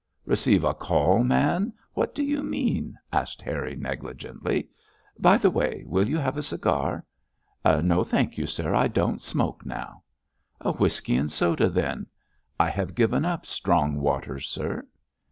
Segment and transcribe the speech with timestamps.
[0.25, 1.71] 'Receive a call, man!
[1.93, 4.67] What do you mean?' asked Harry, negligently.
[5.19, 7.05] 'By the way, will you have a cigar?'
[7.63, 8.73] 'No thank you, sir.
[8.73, 10.01] I don't smoke now.'
[10.59, 12.07] 'A whisky and soda, then?'
[12.59, 14.87] 'I have given up strong waters, sir.'